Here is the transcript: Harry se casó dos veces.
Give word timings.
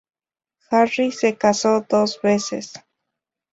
Harry 0.71 1.11
se 1.11 1.37
casó 1.37 1.85
dos 1.87 2.19
veces. 2.23 2.73